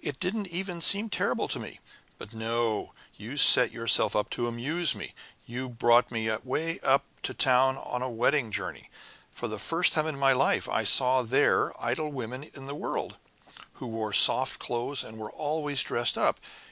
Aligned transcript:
It 0.00 0.18
didn't 0.18 0.46
even 0.46 0.80
seem 0.80 1.10
terrible 1.10 1.46
to 1.48 1.58
me. 1.58 1.78
But 2.16 2.32
no 2.32 2.94
you 3.18 3.36
set 3.36 3.70
yourself 3.70 4.14
to 4.30 4.46
amuse 4.46 4.94
me. 4.94 5.12
You 5.44 5.68
brought 5.68 6.10
me 6.10 6.34
way 6.42 6.80
up 6.80 7.04
to 7.24 7.34
town 7.34 7.76
on 7.76 8.00
a 8.00 8.08
wedding 8.08 8.50
journey. 8.50 8.88
For 9.30 9.48
the 9.48 9.58
first 9.58 9.92
time 9.92 10.06
in 10.06 10.18
my 10.18 10.32
life 10.32 10.70
I 10.70 10.84
saw 10.84 11.20
there 11.20 11.70
idle 11.78 12.10
women 12.10 12.44
in 12.54 12.64
the 12.64 12.74
world, 12.74 13.16
who 13.74 13.88
wore 13.88 14.14
soft 14.14 14.58
clothes 14.58 15.04
and 15.04 15.18
were 15.18 15.30
always 15.32 15.82
dressed 15.82 16.16
up. 16.16 16.40